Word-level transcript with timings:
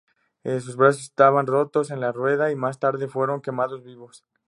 Sus 0.43 0.77
brazos 0.77 1.03
estaban 1.03 1.45
rotos 1.45 1.91
en 1.91 1.99
la 1.99 2.11
rueda, 2.11 2.49
y 2.51 2.55
más 2.55 2.79
tarde 2.79 3.07
fueron 3.07 3.39
quemados 3.39 3.83
vivos. 3.83 4.25